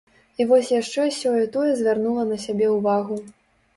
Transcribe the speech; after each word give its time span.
І 0.39 0.45
вось 0.51 0.71
яшчэ 0.75 1.05
сёе-тое 1.19 1.71
звярнула 1.81 2.23
на 2.31 2.41
сябе 2.47 2.71
ўвагу. 2.77 3.15